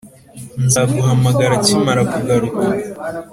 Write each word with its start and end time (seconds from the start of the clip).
nzaguhamagara 0.65 1.53
akimara 1.57 2.01
kugaruka. 2.13 2.65